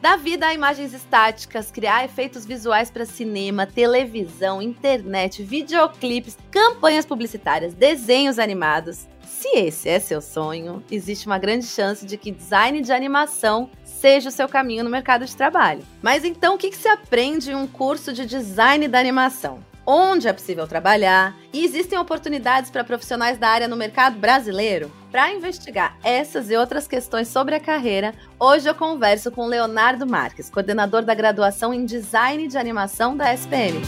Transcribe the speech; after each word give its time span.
Dar 0.00 0.16
vida 0.16 0.46
a 0.46 0.54
imagens 0.54 0.94
estáticas, 0.94 1.70
criar 1.70 2.06
efeitos 2.06 2.46
visuais 2.46 2.90
para 2.90 3.04
cinema, 3.04 3.66
televisão, 3.66 4.62
internet, 4.62 5.42
videoclipes, 5.42 6.38
campanhas 6.50 7.04
publicitárias, 7.04 7.74
desenhos 7.74 8.38
animados. 8.38 9.06
Se 9.22 9.48
esse 9.58 9.90
é 9.90 10.00
seu 10.00 10.22
sonho, 10.22 10.82
existe 10.90 11.26
uma 11.26 11.38
grande 11.38 11.66
chance 11.66 12.06
de 12.06 12.16
que 12.16 12.30
design 12.30 12.80
de 12.80 12.92
animação 12.92 13.68
seja 13.84 14.30
o 14.30 14.32
seu 14.32 14.48
caminho 14.48 14.84
no 14.84 14.90
mercado 14.90 15.26
de 15.26 15.36
trabalho. 15.36 15.82
Mas 16.00 16.24
então, 16.24 16.54
o 16.54 16.58
que, 16.58 16.70
que 16.70 16.76
se 16.76 16.88
aprende 16.88 17.50
em 17.50 17.54
um 17.54 17.66
curso 17.66 18.10
de 18.10 18.24
design 18.24 18.88
da 18.88 18.98
animação? 18.98 19.62
Onde 19.92 20.28
é 20.28 20.32
possível 20.32 20.68
trabalhar? 20.68 21.36
E 21.52 21.64
existem 21.64 21.98
oportunidades 21.98 22.70
para 22.70 22.84
profissionais 22.84 23.38
da 23.38 23.48
área 23.48 23.66
no 23.66 23.76
mercado 23.76 24.20
brasileiro? 24.20 24.88
Para 25.10 25.32
investigar 25.32 25.98
essas 26.04 26.48
e 26.48 26.56
outras 26.56 26.86
questões 26.86 27.26
sobre 27.26 27.56
a 27.56 27.60
carreira, 27.60 28.14
hoje 28.38 28.68
eu 28.68 28.74
converso 28.76 29.32
com 29.32 29.46
Leonardo 29.46 30.06
Marques, 30.06 30.48
coordenador 30.48 31.02
da 31.02 31.12
graduação 31.12 31.74
em 31.74 31.84
Design 31.84 32.46
de 32.46 32.56
Animação 32.56 33.16
da 33.16 33.34
SPM. 33.34 33.80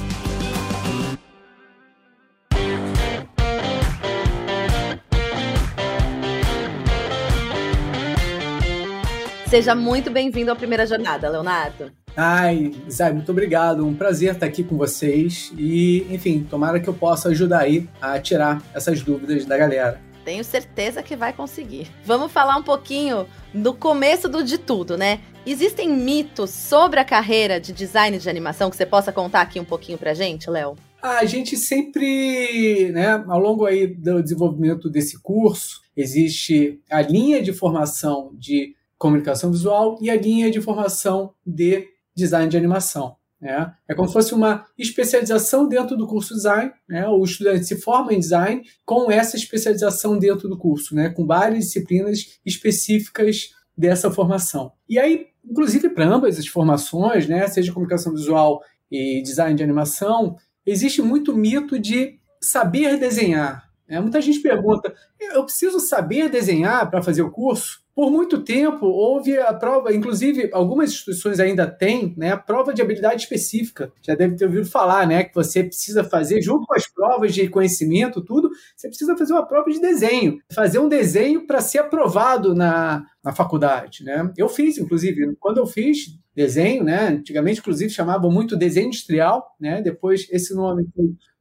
Seja 9.49 9.77
muito 9.77 10.11
bem-vindo 10.11 10.51
à 10.51 10.57
primeira 10.57 10.85
jornada, 10.85 11.29
Leonardo. 11.29 12.02
Ai, 12.17 12.73
Zay, 12.91 13.13
muito 13.13 13.33
obrigado. 13.33 13.87
Um 13.87 13.95
prazer 13.95 14.35
estar 14.35 14.47
aqui 14.47 14.63
com 14.63 14.77
vocês. 14.77 15.53
E, 15.57 16.07
enfim, 16.11 16.47
tomara 16.49 16.79
que 16.79 16.89
eu 16.89 16.95
possa 16.95 17.31
ajudar 17.31 17.61
aí 17.61 17.89
a 18.01 18.19
tirar 18.21 18.63
essas 18.75 19.03
dúvidas 19.03 19.47
da 19.47 19.57
galera. 19.57 20.01
Tenho 20.25 20.45
certeza 20.45 21.03
que 21.03 21.17
vai 21.17 21.33
conseguir. 21.33 21.89
Vamos 22.05 22.31
falar 22.31 22.57
um 22.57 22.63
pouquinho 22.63 23.27
do 23.53 23.75
começo 23.75 24.29
do 24.29 24.45
de 24.45 24.57
tudo, 24.57 24.97
né? 24.97 25.21
Existem 25.45 25.89
mitos 25.89 26.51
sobre 26.51 27.01
a 27.01 27.05
carreira 27.05 27.61
de 27.61 27.73
design 27.73 28.17
de 28.19 28.31
animação 28.31 28.71
que 28.71 28.77
você 28.77 28.87
possa 28.87 29.11
contar 29.11 29.41
aqui 29.41 29.59
um 29.59 29.65
pouquinho 29.65 29.99
pra 29.99 30.15
gente, 30.15 30.49
Léo? 30.49 30.77
A 31.03 31.25
gente 31.25 31.57
sempre, 31.57 32.93
né, 32.93 33.25
ao 33.27 33.41
longo 33.41 33.67
aí 33.67 33.89
do 33.89 34.23
desenvolvimento 34.23 34.89
desse 34.89 35.21
curso, 35.21 35.81
existe 35.97 36.81
a 36.89 37.03
linha 37.03 37.43
de 37.43 37.53
formação 37.53 38.31
de 38.35 38.77
comunicação 38.97 39.51
visual 39.51 39.99
e 40.01 40.09
a 40.09 40.15
linha 40.15 40.49
de 40.49 40.61
formação 40.61 41.35
de 41.45 41.89
design 42.15 42.49
de 42.49 42.57
animação. 42.57 43.17
Né? 43.41 43.75
É 43.89 43.95
como 43.95 44.07
se 44.07 44.15
fosse 44.15 44.35
uma 44.35 44.65
especialização 44.79 45.67
dentro 45.67 45.97
do 45.97 46.07
curso 46.07 46.33
design. 46.33 46.71
Né? 46.89 47.07
O 47.09 47.25
estudante 47.25 47.67
se 47.67 47.81
forma 47.81 48.15
em 48.15 48.21
design 48.21 48.63
com 48.85 49.11
essa 49.11 49.37
especialização 49.37 50.17
dentro 50.17 50.49
do 50.49 50.57
curso, 50.57 50.95
né? 50.95 51.09
com 51.11 51.27
várias 51.27 51.65
disciplinas 51.65 52.39
específicas 52.47 53.51
dessa 53.77 54.11
formação. 54.11 54.73
E 54.89 54.99
aí, 54.99 55.27
inclusive 55.45 55.89
para 55.89 56.07
ambas 56.07 56.39
as 56.39 56.47
formações, 56.47 57.27
né? 57.27 57.47
seja 57.49 57.73
comunicação 57.73 58.13
visual 58.13 58.63
e 58.91 59.21
design 59.23 59.57
de 59.57 59.65
animação, 59.65 60.37
existe 60.65 61.03
muito 61.03 61.37
mito 61.37 61.79
de 61.79 62.21
saber 62.41 62.97
desenhar. 62.97 63.69
Né? 63.89 64.01
Muita 64.01 64.21
gente 64.21 64.41
pergunta: 64.41 64.95
eu 65.19 65.45
preciso 65.45 65.81
saber 65.81 66.29
desenhar 66.29 66.89
para 66.91 67.03
fazer 67.03 67.23
o 67.23 67.31
curso? 67.31 67.82
Por 67.95 68.11
muito 68.11 68.43
tempo 68.43 68.87
houve 68.87 69.37
a 69.39 69.53
prova, 69.53 69.95
inclusive 69.95 70.49
algumas 70.53 70.91
instituições 70.91 71.39
ainda 71.39 71.67
têm, 71.67 72.15
né, 72.17 72.33
a 72.33 72.39
prova 72.39 72.73
de 72.73 72.81
habilidade 72.81 73.23
específica. 73.23 73.93
Já 74.01 74.15
deve 74.15 74.37
ter 74.37 74.47
ouvido 74.47 74.67
falar, 74.67 75.07
né, 75.07 75.25
que 75.25 75.35
você 75.35 75.63
precisa 75.63 76.03
fazer 76.03 76.41
junto 76.41 76.67
com 76.67 76.75
as 76.75 76.87
provas 76.87 77.35
de 77.35 77.49
conhecimento, 77.49 78.23
tudo, 78.23 78.51
você 78.75 78.89
precisa 78.89 79.17
fazer 79.17 79.35
uma 79.35 79.47
prova 79.47 79.71
de 79.71 79.79
desenho, 79.79 80.39
fazer 80.55 80.79
um 80.79 80.89
desenho 80.89 81.47
para 81.47 81.61
ser 81.61 81.79
aprovado 81.81 82.55
na, 82.55 83.05
na 83.23 83.33
faculdade, 83.33 84.05
né? 84.05 84.33
Eu 84.39 84.49
fiz, 84.49 84.79
inclusive, 84.79 85.37
quando 85.39 85.59
eu 85.59 85.67
fiz 85.67 86.19
desenho, 86.35 86.83
né, 86.83 87.09
antigamente 87.09 87.61
inclusive 87.61 87.91
chamava 87.91 88.31
muito 88.31 88.57
desenho 88.57 88.87
industrial, 88.87 89.55
né? 89.61 89.83
Depois 89.83 90.27
esse 90.31 90.55
nome 90.55 90.87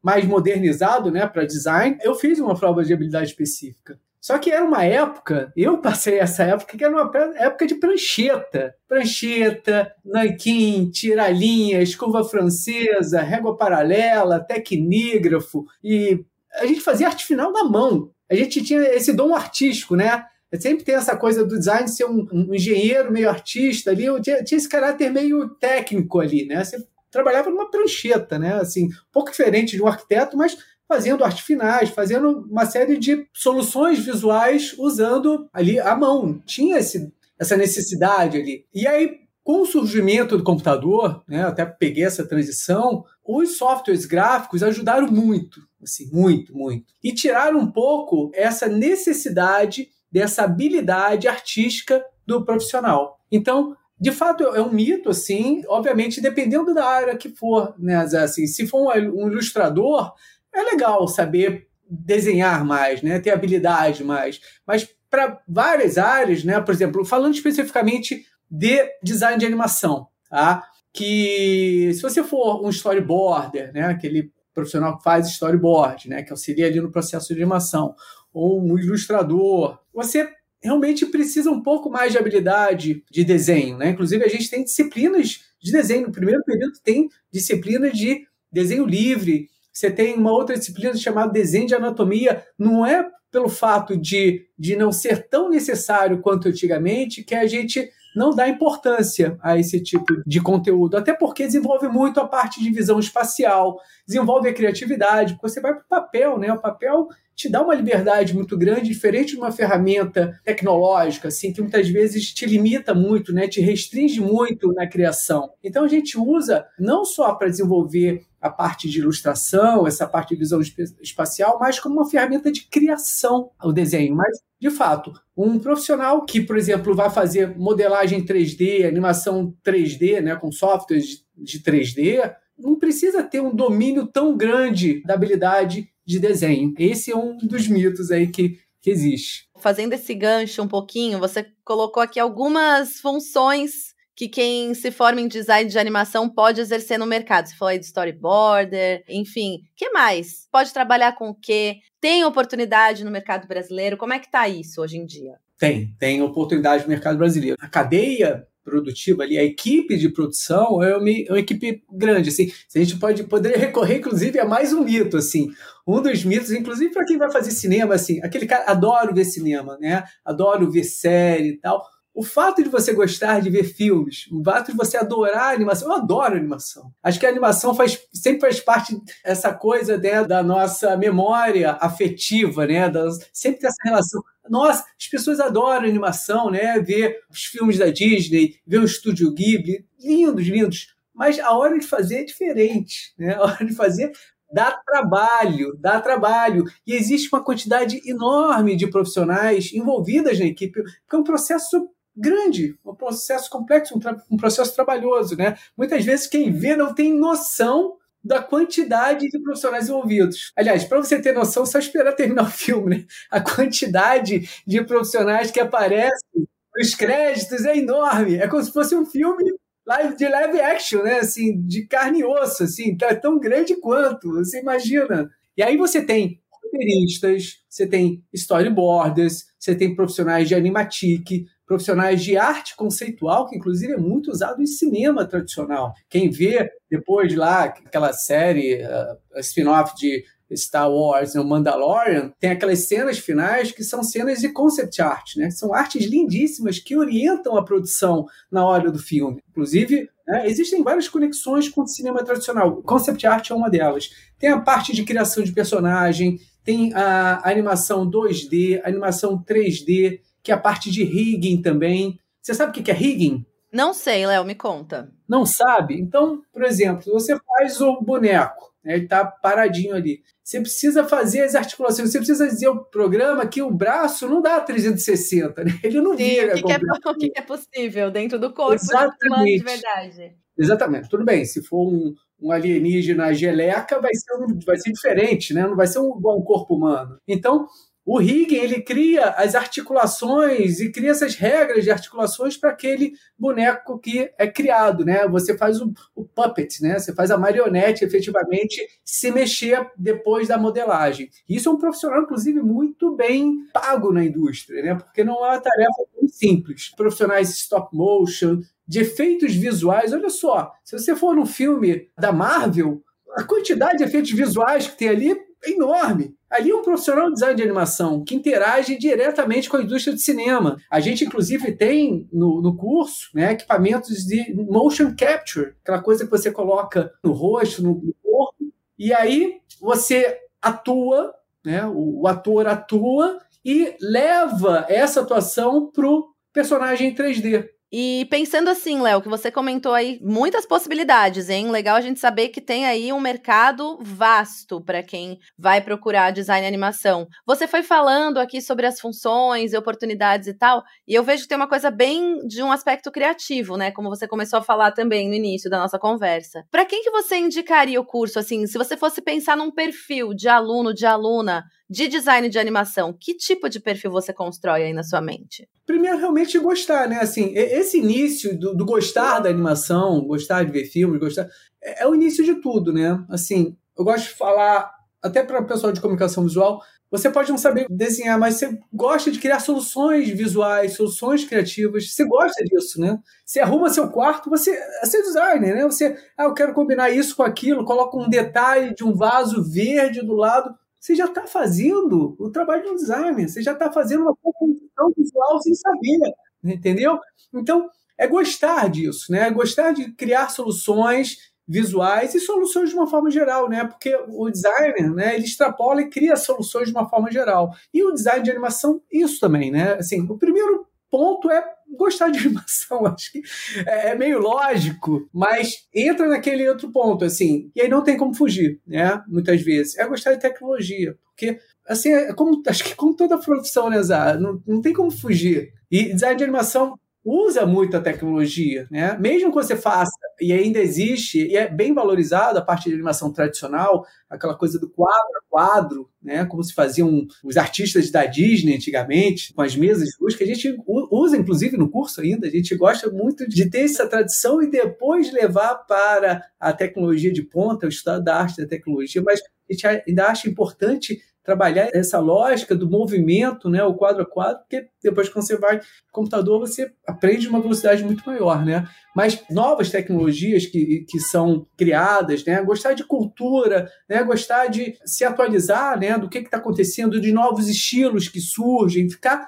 mais 0.03 0.25
modernizado, 0.25 1.11
né, 1.11 1.27
para 1.27 1.45
design. 1.45 1.97
Eu 2.01 2.15
fiz 2.15 2.39
uma 2.39 2.55
prova 2.55 2.83
de 2.83 2.93
habilidade 2.93 3.29
específica. 3.29 3.99
Só 4.21 4.37
que 4.37 4.51
era 4.51 4.63
uma 4.63 4.85
época, 4.85 5.51
eu 5.57 5.79
passei 5.79 6.19
essa 6.19 6.43
época, 6.43 6.77
que 6.77 6.83
era 6.83 6.93
uma 6.93 7.11
época 7.37 7.65
de 7.65 7.73
prancheta. 7.73 8.75
Prancheta, 8.87 9.91
nanquim, 10.05 10.91
tira-linha, 10.91 11.81
escova 11.81 12.23
francesa, 12.23 13.21
régua 13.21 13.57
paralela, 13.57 14.39
tecnígrafo. 14.39 15.65
E 15.83 16.23
a 16.53 16.67
gente 16.67 16.81
fazia 16.81 17.07
arte 17.07 17.25
final 17.25 17.51
na 17.51 17.63
mão. 17.63 18.11
A 18.29 18.35
gente 18.35 18.61
tinha 18.63 18.81
esse 18.93 19.11
dom 19.11 19.33
artístico, 19.33 19.95
né? 19.95 20.23
Sempre 20.59 20.83
tem 20.83 20.95
essa 20.95 21.17
coisa 21.17 21.43
do 21.43 21.57
design 21.57 21.87
ser 21.87 22.05
um, 22.05 22.27
um 22.31 22.53
engenheiro 22.53 23.11
meio 23.11 23.27
artista 23.29 23.89
ali. 23.89 24.05
Tinha, 24.21 24.43
tinha, 24.43 24.57
esse 24.57 24.69
caráter 24.69 25.11
meio 25.11 25.49
técnico 25.55 26.19
ali, 26.19 26.45
né? 26.45 26.63
Você 26.63 26.77
trabalhava 27.09 27.49
numa 27.49 27.71
prancheta, 27.71 28.37
né? 28.37 28.53
Assim, 28.55 28.85
um 28.85 29.11
pouco 29.11 29.31
diferente 29.31 29.75
de 29.75 29.81
um 29.81 29.87
arquiteto, 29.87 30.37
mas 30.37 30.57
fazendo 30.91 31.23
arte 31.23 31.41
finais, 31.41 31.89
fazendo 31.89 32.45
uma 32.51 32.65
série 32.65 32.97
de 32.97 33.25
soluções 33.33 33.99
visuais 33.99 34.75
usando 34.77 35.47
ali 35.53 35.79
a 35.79 35.95
mão. 35.95 36.41
Tinha 36.45 36.79
esse, 36.79 37.09
essa 37.39 37.55
necessidade 37.55 38.37
ali. 38.37 38.65
E 38.73 38.85
aí, 38.85 39.21
com 39.41 39.61
o 39.61 39.65
surgimento 39.65 40.35
do 40.35 40.43
computador, 40.43 41.23
né, 41.25 41.45
até 41.45 41.65
peguei 41.65 42.03
essa 42.03 42.27
transição, 42.27 43.05
os 43.25 43.57
softwares 43.57 44.03
gráficos 44.03 44.61
ajudaram 44.63 45.07
muito, 45.07 45.61
assim, 45.81 46.09
muito, 46.11 46.53
muito. 46.53 46.93
E 47.01 47.13
tiraram 47.13 47.59
um 47.59 47.71
pouco 47.71 48.29
essa 48.33 48.67
necessidade 48.67 49.87
dessa 50.11 50.43
habilidade 50.43 51.25
artística 51.25 52.03
do 52.27 52.43
profissional. 52.43 53.17
Então, 53.31 53.77
de 53.97 54.11
fato, 54.11 54.43
é 54.43 54.61
um 54.61 54.73
mito, 54.73 55.09
assim, 55.09 55.63
obviamente, 55.69 56.19
dependendo 56.19 56.73
da 56.73 56.85
área 56.85 57.15
que 57.15 57.29
for, 57.29 57.73
né, 57.79 57.95
assim, 57.95 58.45
se 58.45 58.67
for 58.67 58.91
um 58.97 59.29
ilustrador, 59.29 60.13
é 60.53 60.61
legal 60.63 61.07
saber 61.07 61.67
desenhar 61.89 62.63
mais, 62.63 63.01
né? 63.01 63.19
ter 63.19 63.31
habilidade 63.31 64.03
mais. 64.03 64.39
Mas 64.65 64.87
para 65.09 65.41
várias 65.47 65.97
áreas, 65.97 66.43
né? 66.43 66.59
por 66.61 66.73
exemplo, 66.73 67.03
falando 67.03 67.33
especificamente 67.33 68.25
de 68.49 68.81
design 69.03 69.37
de 69.37 69.45
animação, 69.45 70.07
tá? 70.29 70.63
que 70.93 71.91
se 71.93 72.01
você 72.01 72.23
for 72.23 72.65
um 72.65 72.69
storyboarder, 72.69 73.73
né? 73.73 73.87
aquele 73.87 74.31
profissional 74.53 74.97
que 74.97 75.03
faz 75.03 75.27
storyboard, 75.27 76.09
né? 76.09 76.23
que 76.23 76.31
auxilia 76.31 76.67
ali 76.67 76.79
no 76.79 76.91
processo 76.91 77.33
de 77.33 77.41
animação, 77.41 77.93
ou 78.33 78.61
um 78.61 78.77
ilustrador, 78.77 79.77
você 79.93 80.29
realmente 80.63 81.05
precisa 81.07 81.49
um 81.51 81.61
pouco 81.61 81.89
mais 81.89 82.11
de 82.11 82.17
habilidade 82.17 83.03
de 83.11 83.23
desenho. 83.23 83.77
Né? 83.77 83.89
Inclusive, 83.89 84.23
a 84.23 84.29
gente 84.29 84.49
tem 84.49 84.63
disciplinas 84.63 85.41
de 85.61 85.71
desenho. 85.71 86.07
No 86.07 86.13
primeiro 86.13 86.43
período, 86.43 86.73
tem 86.83 87.09
disciplina 87.31 87.89
de 87.89 88.25
desenho 88.51 88.85
livre, 88.85 89.49
você 89.71 89.89
tem 89.89 90.15
uma 90.15 90.31
outra 90.31 90.57
disciplina 90.57 90.95
chamada 90.95 91.31
desenho 91.31 91.67
de 91.67 91.75
anatomia. 91.75 92.43
Não 92.57 92.85
é 92.85 93.07
pelo 93.31 93.47
fato 93.47 93.95
de, 93.95 94.45
de 94.57 94.75
não 94.75 94.91
ser 94.91 95.29
tão 95.29 95.49
necessário 95.49 96.19
quanto 96.21 96.49
antigamente 96.49 97.23
que 97.23 97.33
a 97.33 97.47
gente 97.47 97.89
não 98.13 98.31
dá 98.31 98.47
importância 98.47 99.37
a 99.41 99.57
esse 99.57 99.81
tipo 99.81 100.21
de 100.27 100.41
conteúdo, 100.41 100.97
até 100.97 101.13
porque 101.13 101.45
desenvolve 101.45 101.87
muito 101.87 102.19
a 102.19 102.27
parte 102.27 102.61
de 102.61 102.69
visão 102.69 102.99
espacial, 102.99 103.79
desenvolve 104.05 104.49
a 104.49 104.53
criatividade, 104.53 105.33
porque 105.35 105.49
você 105.49 105.61
vai 105.61 105.73
para 105.73 105.83
o 105.83 105.87
papel, 105.87 106.37
né? 106.37 106.51
O 106.51 106.59
papel 106.59 107.07
te 107.41 107.49
dá 107.49 107.61
uma 107.61 107.73
liberdade 107.73 108.35
muito 108.35 108.55
grande, 108.55 108.89
diferente 108.89 109.31
de 109.31 109.37
uma 109.37 109.51
ferramenta 109.51 110.39
tecnológica, 110.43 111.29
assim, 111.29 111.51
que 111.51 111.61
muitas 111.61 111.89
vezes 111.89 112.31
te 112.31 112.45
limita 112.45 112.93
muito, 112.93 113.33
né? 113.33 113.47
Te 113.47 113.59
restringe 113.59 114.19
muito 114.19 114.71
na 114.73 114.87
criação. 114.87 115.51
Então 115.63 115.83
a 115.83 115.87
gente 115.87 116.19
usa 116.19 116.65
não 116.79 117.03
só 117.03 117.33
para 117.33 117.49
desenvolver 117.49 118.21
a 118.39 118.49
parte 118.49 118.87
de 118.89 118.99
ilustração, 118.99 119.87
essa 119.87 120.07
parte 120.07 120.29
de 120.29 120.39
visão 120.39 120.59
espacial, 121.01 121.57
mas 121.59 121.79
como 121.79 121.95
uma 121.95 122.09
ferramenta 122.09 122.51
de 122.51 122.67
criação 122.67 123.49
o 123.63 123.71
desenho. 123.71 124.15
Mas, 124.15 124.39
de 124.59 124.69
fato, 124.69 125.11
um 125.35 125.59
profissional 125.59 126.23
que, 126.25 126.41
por 126.41 126.57
exemplo, 126.57 126.95
vai 126.95 127.09
fazer 127.09 127.55
modelagem 127.57 128.23
3D, 128.23 128.87
animação 128.87 129.53
3D, 129.65 130.21
né, 130.21 130.35
com 130.35 130.51
softwares 130.51 131.23
de 131.35 131.59
3D, 131.59 132.35
não 132.57 132.77
precisa 132.77 133.23
ter 133.23 133.41
um 133.41 133.55
domínio 133.55 134.05
tão 134.07 134.37
grande 134.37 135.01
da 135.03 135.15
habilidade 135.15 135.89
de 136.11 136.19
desenho. 136.19 136.73
Esse 136.77 137.11
é 137.11 137.15
um 137.15 137.37
dos 137.37 137.67
mitos 137.67 138.11
aí 138.11 138.27
que, 138.27 138.59
que 138.81 138.89
existe. 138.89 139.47
Fazendo 139.57 139.93
esse 139.93 140.13
gancho 140.13 140.61
um 140.61 140.67
pouquinho, 140.67 141.19
você 141.19 141.45
colocou 141.63 142.03
aqui 142.03 142.19
algumas 142.19 142.99
funções 142.99 143.91
que 144.15 144.27
quem 144.27 144.73
se 144.73 144.91
forma 144.91 145.21
em 145.21 145.27
design 145.27 145.69
de 145.69 145.79
animação 145.79 146.29
pode 146.29 146.59
exercer 146.59 146.99
no 146.99 147.05
mercado? 147.05 147.47
Você 147.47 147.55
falou 147.55 147.71
aí 147.71 147.79
de 147.79 147.85
storyboarder, 147.85 149.03
enfim. 149.07 149.61
que 149.75 149.89
mais? 149.89 150.47
Pode 150.51 150.73
trabalhar 150.73 151.13
com 151.13 151.29
o 151.29 151.35
quê? 151.35 151.77
Tem 151.99 152.23
oportunidade 152.23 153.03
no 153.03 153.09
mercado 153.09 153.47
brasileiro? 153.47 153.97
Como 153.97 154.13
é 154.13 154.19
que 154.19 154.29
tá 154.29 154.47
isso 154.47 154.81
hoje 154.81 154.97
em 154.97 155.05
dia? 155.05 155.37
Tem, 155.57 155.95
tem 155.97 156.21
oportunidade 156.21 156.83
no 156.83 156.89
mercado 156.89 157.17
brasileiro. 157.17 157.57
A 157.59 157.67
cadeia 157.67 158.45
produtiva 158.63 159.23
ali, 159.23 159.37
a 159.37 159.43
equipe 159.43 159.97
de 159.97 160.09
produção 160.09 160.81
é 160.83 160.95
uma, 160.95 161.09
é 161.09 161.25
uma, 161.29 161.39
equipe 161.39 161.83
grande, 161.91 162.29
assim, 162.29 162.51
a 162.75 162.79
gente 162.79 162.97
pode 162.97 163.23
poder 163.23 163.57
recorrer, 163.57 163.97
inclusive, 163.97 164.39
a 164.39 164.45
mais 164.45 164.71
um 164.71 164.83
mito, 164.83 165.17
assim, 165.17 165.51
um 165.87 166.01
dos 166.01 166.23
mitos, 166.23 166.51
inclusive 166.51 166.93
para 166.93 167.05
quem 167.05 167.17
vai 167.17 167.31
fazer 167.31 167.51
cinema, 167.51 167.95
assim, 167.95 168.21
aquele 168.23 168.45
cara, 168.45 168.65
adoro 168.71 169.13
ver 169.13 169.25
cinema, 169.25 169.77
né, 169.79 170.03
adoro 170.23 170.69
ver 170.69 170.83
série 170.83 171.49
e 171.49 171.57
tal, 171.57 171.83
o 172.13 172.23
fato 172.23 172.61
de 172.61 172.69
você 172.69 172.93
gostar 172.93 173.39
de 173.39 173.49
ver 173.49 173.63
filmes, 173.63 174.27
o 174.31 174.43
fato 174.43 174.71
de 174.71 174.77
você 174.77 174.97
adorar 174.97 175.55
animação, 175.55 175.87
eu 175.87 175.95
adoro 175.95 176.35
animação. 176.35 176.93
Acho 177.01 177.19
que 177.19 177.25
a 177.25 177.29
animação 177.29 177.73
faz, 177.73 177.99
sempre 178.13 178.41
faz 178.41 178.59
parte 178.59 178.99
dessa 179.23 179.53
coisa 179.53 179.97
né, 179.97 180.23
da 180.23 180.43
nossa 180.43 180.97
memória 180.97 181.77
afetiva, 181.79 182.67
né? 182.67 182.89
Das, 182.89 183.17
sempre 183.31 183.61
dessa 183.61 183.77
relação. 183.83 184.21
Nossa, 184.49 184.83
as 184.99 185.07
pessoas 185.07 185.39
adoram 185.39 185.87
animação, 185.87 186.51
né? 186.51 186.79
Ver 186.79 187.19
os 187.29 187.45
filmes 187.45 187.77
da 187.77 187.89
Disney, 187.89 188.55
ver 188.67 188.79
o 188.79 188.85
Estúdio 188.85 189.33
Ghibli, 189.33 189.85
lindos, 189.99 190.45
lindos. 190.45 190.95
Mas 191.13 191.39
a 191.39 191.51
hora 191.51 191.79
de 191.79 191.87
fazer 191.87 192.21
é 192.21 192.23
diferente, 192.25 193.13
né? 193.17 193.35
A 193.35 193.43
hora 193.43 193.65
de 193.65 193.73
fazer 193.73 194.11
dá 194.51 194.71
trabalho, 194.85 195.77
dá 195.79 196.01
trabalho. 196.01 196.65
E 196.85 196.93
existe 196.93 197.29
uma 197.31 197.43
quantidade 197.43 198.01
enorme 198.05 198.75
de 198.75 198.87
profissionais 198.87 199.71
envolvidas 199.73 200.37
na 200.39 200.45
equipe, 200.45 200.83
porque 200.83 201.15
é 201.15 201.17
um 201.17 201.23
processo 201.23 201.89
grande, 202.15 202.77
um 202.85 202.93
processo 202.93 203.49
complexo, 203.49 203.95
um, 203.97 204.35
um 204.35 204.37
processo 204.37 204.73
trabalhoso, 204.75 205.35
né? 205.35 205.57
Muitas 205.77 206.03
vezes 206.03 206.27
quem 206.27 206.51
vê 206.51 206.75
não 206.75 206.93
tem 206.93 207.13
noção 207.13 207.97
da 208.23 208.41
quantidade 208.41 209.27
de 209.27 209.39
profissionais 209.39 209.89
envolvidos. 209.89 210.51
Aliás, 210.55 210.83
para 210.83 210.99
você 210.99 211.19
ter 211.19 211.33
noção, 211.33 211.65
só 211.65 211.79
esperar 211.79 212.13
terminar 212.13 212.43
o 212.43 212.51
filme, 212.51 212.97
né? 212.97 213.05
A 213.29 213.41
quantidade 213.41 214.47
de 214.65 214.83
profissionais 214.83 215.49
que 215.51 215.59
aparecem 215.59 216.47
nos 216.75 216.95
créditos 216.95 217.65
é 217.65 217.77
enorme. 217.77 218.35
É 218.37 218.47
como 218.47 218.63
se 218.63 218.71
fosse 218.71 218.95
um 218.95 219.05
filme 219.05 219.43
live, 219.85 220.15
de 220.15 220.27
live 220.27 220.61
action, 220.61 221.03
né? 221.03 221.19
Assim, 221.19 221.59
de 221.61 221.85
carne 221.87 222.19
e 222.19 222.25
osso, 222.25 222.63
assim, 222.63 222.95
tá 222.95 223.13
tão 223.15 223.39
grande 223.39 223.75
quanto. 223.75 224.33
Você 224.33 224.59
imagina? 224.59 225.29
E 225.57 225.63
aí 225.63 225.75
você 225.77 226.01
tem 226.01 226.39
roteiristas, 226.71 227.57
você 227.69 227.85
tem 227.85 228.23
storyboarders, 228.33 229.45
você 229.59 229.75
tem 229.75 229.95
profissionais 229.95 230.47
de 230.47 230.55
animatic, 230.55 231.45
profissionais 231.65 232.23
de 232.23 232.35
arte 232.37 232.75
conceitual, 232.75 233.47
que 233.47 233.55
inclusive 233.55 233.93
é 233.93 233.97
muito 233.97 234.31
usado 234.31 234.61
em 234.61 234.65
cinema 234.65 235.25
tradicional. 235.25 235.93
Quem 236.09 236.29
vê 236.29 236.69
depois 236.89 237.33
lá 237.35 237.63
aquela 237.63 238.11
série, 238.11 238.83
uh, 238.83 239.39
spin-off 239.39 239.95
de 239.95 240.23
Star 240.53 240.91
Wars, 240.91 241.35
o 241.35 241.45
Mandalorian, 241.45 242.33
tem 242.39 242.51
aquelas 242.51 242.87
cenas 242.87 243.17
finais 243.17 243.71
que 243.71 243.83
são 243.83 244.03
cenas 244.03 244.39
de 244.39 244.49
concept 244.49 245.01
art, 245.01 245.37
né? 245.37 245.49
São 245.49 245.73
artes 245.73 246.03
lindíssimas 246.05 246.77
que 246.77 246.97
orientam 246.97 247.55
a 247.55 247.63
produção 247.63 248.25
na 248.51 248.65
hora 248.65 248.91
do 248.91 248.99
filme. 248.99 249.41
Inclusive, 249.49 250.09
né, 250.27 250.47
existem 250.47 250.83
várias 250.83 251.07
conexões 251.07 251.69
com 251.69 251.83
o 251.83 251.87
cinema 251.87 252.23
tradicional. 252.23 252.81
Concept 252.83 253.25
art 253.25 253.49
é 253.49 253.53
uma 253.53 253.69
delas. 253.69 254.09
Tem 254.37 254.49
a 254.49 254.59
parte 254.59 254.93
de 254.93 255.03
criação 255.03 255.43
de 255.43 255.53
personagem, 255.53 256.39
tem 256.63 256.93
a 256.93 257.41
animação 257.49 258.09
2D, 258.09 258.81
animação 258.83 259.43
3D, 259.43 260.19
que 260.43 260.51
é 260.51 260.55
a 260.55 260.59
parte 260.59 260.91
de 260.91 261.03
rigging 261.03 261.61
também. 261.61 262.19
Você 262.41 262.53
sabe 262.53 262.71
o 262.71 262.83
que 262.83 262.89
é 262.89 262.93
rigging? 262.93 263.45
Não 263.71 263.93
sei, 263.93 264.25
Léo, 264.25 264.43
me 264.43 264.55
conta. 264.55 265.11
Não 265.27 265.45
sabe? 265.45 265.99
Então, 265.99 266.41
por 266.51 266.63
exemplo, 266.63 267.03
você 267.11 267.37
faz 267.39 267.79
o 267.79 268.01
boneco, 268.01 268.70
né, 268.83 268.95
ele 268.95 269.03
está 269.03 269.25
paradinho 269.25 269.95
ali. 269.95 270.21
Você 270.43 270.59
precisa 270.59 271.03
fazer 271.03 271.41
as 271.41 271.55
articulações, 271.55 272.11
você 272.11 272.17
precisa 272.17 272.47
dizer 272.47 272.67
o 272.67 272.83
programa 272.85 273.47
que 273.47 273.61
o 273.61 273.71
braço 273.71 274.27
não 274.27 274.41
dá 274.41 274.59
360, 274.59 275.63
né? 275.63 275.71
ele 275.83 276.01
não 276.01 276.17
Sim, 276.17 276.23
vira. 276.23 276.55
O 276.57 276.63
que, 276.63 276.71
é, 276.71 276.77
o 276.77 277.15
que 277.15 277.31
é 277.35 277.41
possível 277.41 278.11
dentro 278.11 278.39
do 278.39 278.53
corpo 278.53 278.75
Exatamente. 278.75 279.59
de 279.59 279.63
verdade. 279.63 280.35
Exatamente, 280.57 281.09
tudo 281.09 281.23
bem. 281.23 281.45
Se 281.45 281.63
for 281.63 281.87
um, 281.87 282.13
um 282.39 282.51
alienígena 282.51 283.33
geleca, 283.33 283.99
vai 284.01 284.13
ser, 284.13 284.33
um, 284.35 284.59
vai 284.65 284.77
ser 284.77 284.91
diferente, 284.91 285.53
né? 285.53 285.65
não 285.65 285.75
vai 285.75 285.87
ser 285.87 285.99
um, 285.99 286.17
igual 286.17 286.39
um 286.39 286.43
corpo 286.43 286.75
humano. 286.75 287.17
Então, 287.27 287.67
o 288.05 288.19
Higgin 288.19 288.55
ele 288.55 288.81
cria 288.81 289.29
as 289.29 289.53
articulações 289.53 290.79
e 290.79 290.91
cria 290.91 291.11
essas 291.11 291.35
regras 291.35 291.83
de 291.83 291.91
articulações 291.91 292.57
para 292.57 292.71
aquele 292.71 293.13
boneco 293.37 293.99
que 293.99 294.31
é 294.37 294.47
criado, 294.47 295.05
né? 295.05 295.27
Você 295.27 295.55
faz 295.55 295.79
o, 295.79 295.93
o, 296.15 296.25
puppet, 296.25 296.81
né? 296.81 296.97
Você 296.97 297.13
faz 297.13 297.29
a 297.29 297.37
marionete 297.37 298.03
efetivamente 298.03 298.81
se 299.05 299.31
mexer 299.31 299.91
depois 299.95 300.47
da 300.47 300.57
modelagem. 300.57 301.29
Isso 301.47 301.69
é 301.69 301.71
um 301.71 301.77
profissional, 301.77 302.23
inclusive, 302.23 302.61
muito 302.61 303.15
bem 303.15 303.67
pago 303.71 304.11
na 304.11 304.23
indústria, 304.23 304.81
né? 304.81 304.95
Porque 304.95 305.23
não 305.23 305.45
é 305.45 305.49
uma 305.49 305.61
tarefa 305.61 306.03
tão 306.15 306.27
simples. 306.27 306.89
Profissionais 306.95 307.49
stop 307.51 307.95
motion, 307.95 308.61
de 308.87 308.99
efeitos 308.99 309.53
visuais, 309.53 310.11
olha 310.11 310.29
só, 310.29 310.73
se 310.83 310.97
você 310.97 311.15
for 311.15 311.35
no 311.35 311.45
filme 311.45 312.09
da 312.17 312.33
Marvel, 312.33 313.01
a 313.37 313.43
quantidade 313.43 313.99
de 313.99 314.03
efeitos 314.03 314.31
visuais 314.31 314.87
que 314.87 314.97
tem 314.97 315.07
ali 315.07 315.50
enorme. 315.65 316.35
Ali 316.49 316.71
é 316.71 316.75
um 316.75 316.81
profissional 316.81 317.27
de 317.27 317.33
design 317.33 317.55
de 317.55 317.63
animação 317.63 318.23
que 318.23 318.35
interage 318.35 318.97
diretamente 318.97 319.69
com 319.69 319.77
a 319.77 319.81
indústria 319.81 320.13
de 320.13 320.21
cinema. 320.21 320.77
A 320.89 320.99
gente, 320.99 321.23
inclusive, 321.23 321.71
tem 321.71 322.27
no, 322.31 322.61
no 322.61 322.75
curso 322.75 323.29
né, 323.33 323.53
equipamentos 323.53 324.25
de 324.25 324.53
motion 324.53 325.15
capture, 325.15 325.75
aquela 325.81 326.01
coisa 326.01 326.25
que 326.25 326.31
você 326.31 326.51
coloca 326.51 327.11
no 327.23 327.31
rosto, 327.31 327.81
no 327.81 328.01
corpo, 328.21 328.73
e 328.97 329.13
aí 329.13 329.59
você 329.79 330.37
atua, 330.61 331.33
né, 331.65 331.85
o, 331.85 332.21
o 332.21 332.27
ator 332.27 332.67
atua 332.67 333.39
e 333.63 333.95
leva 334.01 334.85
essa 334.89 335.21
atuação 335.21 335.89
para 335.91 336.07
o 336.07 336.29
personagem 336.51 337.09
em 337.09 337.15
3D. 337.15 337.69
E 337.93 338.25
pensando 338.29 338.69
assim, 338.69 339.01
Léo, 339.01 339.21
que 339.21 339.27
você 339.27 339.51
comentou 339.51 339.93
aí 339.93 340.17
muitas 340.21 340.65
possibilidades, 340.65 341.49
hein? 341.49 341.69
Legal 341.69 341.97
a 341.97 342.01
gente 342.01 342.21
saber 342.21 342.47
que 342.47 342.61
tem 342.61 342.85
aí 342.85 343.11
um 343.11 343.19
mercado 343.19 343.97
vasto 344.01 344.81
para 344.81 345.03
quem 345.03 345.37
vai 345.59 345.81
procurar 345.81 346.31
design 346.31 346.63
e 346.63 346.67
animação. 346.67 347.27
Você 347.45 347.67
foi 347.67 347.83
falando 347.83 348.37
aqui 348.37 348.61
sobre 348.61 348.85
as 348.85 348.97
funções 348.97 349.73
e 349.73 349.77
oportunidades 349.77 350.47
e 350.47 350.53
tal, 350.57 350.81
e 351.05 351.13
eu 351.13 351.21
vejo 351.21 351.43
que 351.43 351.49
tem 351.49 351.57
uma 351.57 351.67
coisa 351.67 351.91
bem 351.91 352.37
de 352.47 352.63
um 352.63 352.71
aspecto 352.71 353.11
criativo, 353.11 353.75
né? 353.75 353.91
Como 353.91 354.07
você 354.07 354.25
começou 354.25 354.59
a 354.59 354.63
falar 354.63 354.93
também 354.93 355.27
no 355.27 355.35
início 355.35 355.69
da 355.69 355.77
nossa 355.77 355.99
conversa. 355.99 356.63
Para 356.71 356.85
quem 356.85 357.03
que 357.03 357.11
você 357.11 357.35
indicaria 357.35 357.99
o 357.99 358.05
curso 358.05 358.39
assim, 358.39 358.65
se 358.67 358.77
você 358.77 358.95
fosse 358.95 359.21
pensar 359.21 359.57
num 359.57 359.69
perfil 359.69 360.33
de 360.33 360.47
aluno, 360.47 360.93
de 360.93 361.05
aluna 361.05 361.65
de 361.91 362.07
design 362.07 362.47
de 362.47 362.57
animação, 362.57 363.11
que 363.11 363.33
tipo 363.33 363.67
de 363.67 363.77
perfil 363.77 364.09
você 364.09 364.31
constrói 364.31 364.83
aí 364.83 364.93
na 364.93 365.03
sua 365.03 365.19
mente? 365.19 365.67
Primeiro, 365.85 366.17
realmente 366.17 366.57
gostar, 366.57 367.05
né? 367.05 367.19
Assim, 367.19 367.51
esse 367.53 367.97
início 367.99 368.57
do, 368.57 368.73
do 368.73 368.85
gostar 368.85 369.39
da 369.39 369.49
animação, 369.49 370.25
gostar 370.25 370.63
de 370.63 370.71
ver 370.71 370.85
filmes, 370.85 371.19
gostar, 371.19 371.49
é, 371.83 372.03
é, 372.03 372.07
o 372.07 372.15
início 372.15 372.45
de 372.45 372.55
tudo, 372.61 372.93
né? 372.93 373.21
Assim, 373.29 373.75
eu 373.97 374.05
gosto 374.05 374.29
de 374.29 374.35
falar, 374.35 374.89
até 375.21 375.43
para 375.43 375.59
o 375.59 375.67
pessoal 375.67 375.91
de 375.91 375.99
comunicação 375.99 376.45
visual, 376.45 376.81
você 377.11 377.29
pode 377.29 377.49
não 377.49 377.57
saber 377.57 377.87
desenhar, 377.89 378.39
mas 378.39 378.55
você 378.55 378.79
gosta 378.93 379.29
de 379.29 379.37
criar 379.37 379.59
soluções 379.59 380.29
visuais, 380.29 380.93
soluções 380.93 381.43
criativas. 381.43 382.09
Você 382.09 382.23
gosta 382.23 382.63
disso, 382.63 383.01
né? 383.01 383.19
Você 383.45 383.59
arruma 383.59 383.89
seu 383.89 384.09
quarto, 384.09 384.49
você 384.49 384.71
é 384.71 385.05
seu 385.05 385.21
designer, 385.21 385.75
né? 385.75 385.83
Você, 385.83 386.17
ah, 386.37 386.45
eu 386.45 386.53
quero 386.53 386.73
combinar 386.73 387.09
isso 387.09 387.35
com 387.35 387.43
aquilo, 387.43 387.83
coloca 387.83 388.15
um 388.15 388.29
detalhe 388.29 388.95
de 388.95 389.03
um 389.03 389.13
vaso 389.13 389.61
verde 389.61 390.21
do 390.21 390.35
lado 390.35 390.73
você 391.01 391.15
já 391.15 391.25
está 391.25 391.47
fazendo 391.47 392.35
o 392.39 392.51
trabalho 392.51 392.83
de 392.83 392.89
um 392.89 392.95
designer, 392.95 393.49
você 393.49 393.61
já 393.63 393.73
está 393.73 393.91
fazendo 393.91 394.21
uma 394.21 394.35
composição 394.35 395.11
visual 395.17 395.59
sem 395.59 395.73
saber, 395.73 396.19
entendeu? 396.63 397.19
Então, 397.51 397.89
é 398.17 398.27
gostar 398.27 398.87
disso, 398.87 399.31
né? 399.31 399.47
É 399.47 399.51
gostar 399.51 399.93
de 399.93 400.13
criar 400.13 400.49
soluções 400.49 401.37
visuais 401.67 402.35
e 402.35 402.39
soluções 402.39 402.89
de 402.89 402.95
uma 402.95 403.07
forma 403.07 403.31
geral, 403.31 403.67
né? 403.67 403.83
Porque 403.83 404.15
o 404.29 404.49
designer, 404.49 405.11
né, 405.11 405.35
ele 405.35 405.45
extrapola 405.45 406.01
e 406.01 406.09
cria 406.09 406.35
soluções 406.35 406.89
de 406.89 406.93
uma 406.93 407.09
forma 407.09 407.31
geral. 407.31 407.71
E 407.91 408.03
o 408.03 408.11
design 408.11 408.43
de 408.43 408.51
animação, 408.51 409.01
isso 409.11 409.39
também, 409.39 409.71
né? 409.71 409.93
Assim, 409.93 410.21
o 410.29 410.37
primeiro 410.37 410.85
ponto 411.09 411.49
é 411.49 411.63
gostar 411.97 412.29
de 412.29 412.39
animação. 412.39 413.05
Acho 413.07 413.31
que 413.31 413.41
é, 413.85 414.09
é 414.09 414.15
meio 414.15 414.39
lógico, 414.39 415.27
mas 415.33 415.87
entra 415.93 416.27
naquele 416.27 416.67
outro 416.69 416.91
ponto, 416.91 417.25
assim. 417.25 417.71
E 417.75 417.81
aí 417.81 417.87
não 417.87 418.03
tem 418.03 418.17
como 418.17 418.33
fugir, 418.33 418.79
né? 418.85 419.21
Muitas 419.27 419.61
vezes. 419.61 419.97
É 419.97 420.07
gostar 420.07 420.33
de 420.33 420.39
tecnologia. 420.39 421.15
Porque, 421.35 421.59
assim, 421.87 422.09
é 422.09 422.33
como, 422.33 422.61
acho 422.67 422.83
que 422.83 422.95
como 422.95 423.15
toda 423.15 423.37
profissão, 423.37 423.89
né, 423.89 424.01
Zá? 424.01 424.35
Não, 424.35 424.61
não 424.67 424.81
tem 424.81 424.93
como 424.93 425.11
fugir. 425.11 425.71
E 425.89 426.13
design 426.13 426.37
de 426.37 426.43
animação 426.43 426.97
usa 427.23 427.65
muito 427.65 427.95
a 427.95 428.01
tecnologia, 428.01 428.87
né? 428.89 429.17
Mesmo 429.19 429.49
que 429.49 429.55
você 429.55 429.75
faça, 429.75 430.17
e 430.39 430.51
ainda 430.51 430.79
existe, 430.79 431.45
e 431.45 431.55
é 431.55 431.67
bem 431.67 431.93
valorizado 431.93 432.57
a 432.57 432.61
parte 432.61 432.89
de 432.89 432.95
animação 432.95 433.31
tradicional, 433.31 434.05
aquela 434.29 434.57
coisa 434.57 434.79
do 434.79 434.89
quadro 434.89 435.37
a 435.37 435.49
quadro, 435.49 436.09
né? 436.21 436.45
Como 436.45 436.63
se 436.63 436.73
faziam 436.73 437.27
os 437.43 437.57
artistas 437.57 438.09
da 438.09 438.25
Disney 438.25 438.75
antigamente, 438.75 439.53
com 439.53 439.61
as 439.61 439.75
mesas 439.75 440.09
de 440.09 440.15
luz, 440.19 440.35
que 440.35 440.43
a 440.43 440.47
gente 440.47 440.75
usa, 440.87 441.37
inclusive, 441.37 441.77
no 441.77 441.89
curso 441.89 442.21
ainda. 442.21 442.47
A 442.47 442.51
gente 442.51 442.75
gosta 442.75 443.09
muito 443.11 443.47
de 443.47 443.69
ter 443.69 443.81
essa 443.81 444.07
tradição 444.07 444.61
e 444.61 444.69
depois 444.69 445.31
levar 445.31 445.75
para 445.75 446.43
a 446.59 446.73
tecnologia 446.73 447.31
de 447.31 447.43
ponta, 447.43 447.85
o 447.85 447.89
estado 447.89 448.23
da 448.23 448.35
arte 448.35 448.61
da 448.61 448.67
tecnologia, 448.67 449.21
mas 449.23 449.39
a 449.39 449.73
gente 449.73 449.87
ainda 449.87 450.27
acha 450.27 450.49
importante 450.49 451.19
trabalhar 451.43 451.89
essa 451.93 452.19
lógica 452.19 452.75
do 452.75 452.89
movimento, 452.89 453.69
né, 453.69 453.83
o 453.83 453.95
quadro 453.95 454.21
a 454.21 454.25
quadro, 454.25 454.59
porque 454.59 454.87
depois 455.03 455.27
quando 455.27 455.45
você 455.45 455.57
vai 455.57 455.77
no 455.77 455.81
computador 456.11 456.59
você 456.59 456.91
aprende 457.07 457.47
uma 457.47 457.59
velocidade 457.59 458.03
muito 458.03 458.23
maior, 458.25 458.63
né? 458.63 458.87
Mas 459.15 459.43
novas 459.49 459.89
tecnologias 459.89 460.65
que, 460.67 461.05
que 461.09 461.19
são 461.19 461.65
criadas, 461.75 462.45
né, 462.45 462.61
gostar 462.63 462.93
de 462.93 463.03
cultura, 463.03 463.89
né, 464.07 464.23
gostar 464.23 464.67
de 464.67 464.95
se 465.03 465.23
atualizar, 465.23 465.99
né, 465.99 466.17
do 466.17 466.29
que 466.29 466.39
está 466.39 466.57
acontecendo, 466.57 467.19
de 467.19 467.31
novos 467.31 467.67
estilos 467.67 468.27
que 468.27 468.39
surgem, 468.39 469.09
ficar 469.09 469.47